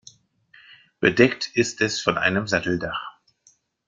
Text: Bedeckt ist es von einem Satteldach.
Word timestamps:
Bedeckt 0.99 1.55
ist 1.55 1.79
es 1.79 2.01
von 2.01 2.17
einem 2.17 2.47
Satteldach. 2.47 3.19